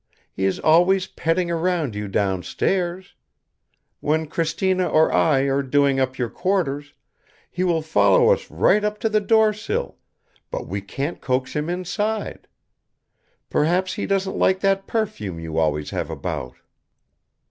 He 0.33 0.45
is 0.45 0.59
always 0.59 1.05
petting 1.05 1.51
around 1.51 1.93
you 1.93 2.07
downstairs. 2.07 3.13
When 3.99 4.25
Cristina 4.25 4.87
or 4.89 5.13
I 5.13 5.41
are 5.41 5.61
doing 5.61 5.99
up 5.99 6.17
your 6.17 6.27
quarters, 6.31 6.95
he 7.51 7.63
will 7.63 7.83
follow 7.83 8.31
us 8.31 8.49
right 8.49 8.83
up 8.83 8.97
to 9.01 9.09
the 9.09 9.21
door 9.21 9.53
sill, 9.53 9.97
but 10.49 10.65
we 10.67 10.81
can't 10.81 11.21
coax 11.21 11.55
him 11.55 11.69
inside. 11.69 12.47
Perhaps 13.51 13.93
he 13.93 14.07
doesn't 14.07 14.37
like 14.39 14.61
that 14.61 14.87
perfume 14.87 15.39
you 15.39 15.59
always 15.59 15.91
have 15.91 16.09
about." 16.09 16.55